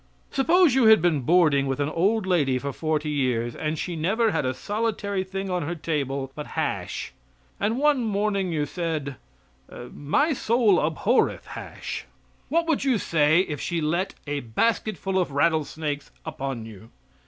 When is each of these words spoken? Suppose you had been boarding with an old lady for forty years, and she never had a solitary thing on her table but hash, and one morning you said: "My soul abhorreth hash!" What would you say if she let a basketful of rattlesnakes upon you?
Suppose 0.31 0.73
you 0.73 0.85
had 0.87 0.99
been 0.99 1.21
boarding 1.21 1.67
with 1.67 1.79
an 1.79 1.89
old 1.89 2.25
lady 2.25 2.57
for 2.57 2.73
forty 2.73 3.11
years, 3.11 3.55
and 3.55 3.77
she 3.77 3.95
never 3.95 4.31
had 4.31 4.47
a 4.47 4.53
solitary 4.55 5.23
thing 5.23 5.47
on 5.51 5.61
her 5.61 5.75
table 5.75 6.31
but 6.33 6.47
hash, 6.57 7.13
and 7.59 7.77
one 7.77 8.03
morning 8.03 8.51
you 8.51 8.65
said: 8.65 9.17
"My 9.71 10.33
soul 10.33 10.79
abhorreth 10.79 11.45
hash!" 11.45 12.05
What 12.49 12.65
would 12.65 12.83
you 12.83 12.97
say 12.97 13.41
if 13.41 13.61
she 13.61 13.79
let 13.79 14.15
a 14.25 14.39
basketful 14.39 15.19
of 15.19 15.33
rattlesnakes 15.33 16.09
upon 16.25 16.65
you? 16.65 16.89